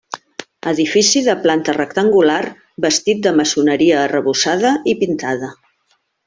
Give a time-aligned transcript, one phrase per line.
[0.69, 2.39] Edifici de planta rectangular
[2.87, 5.53] bastit de maçoneria arrebossada i pintada.